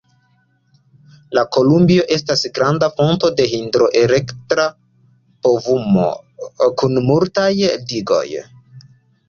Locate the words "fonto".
2.95-3.29